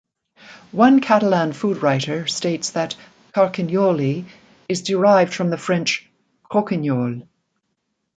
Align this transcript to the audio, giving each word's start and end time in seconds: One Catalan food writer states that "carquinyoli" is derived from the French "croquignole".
One 0.71 0.99
Catalan 0.99 1.53
food 1.53 1.83
writer 1.83 2.25
states 2.25 2.71
that 2.71 2.95
"carquinyoli" 3.33 4.25
is 4.67 4.81
derived 4.81 5.31
from 5.31 5.51
the 5.51 5.59
French 5.59 6.09
"croquignole". 6.51 7.21